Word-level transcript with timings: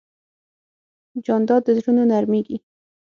جانداد 1.25 1.61
د 1.65 1.67
زړونو 1.77 2.03
نرمیږي. 2.11 2.57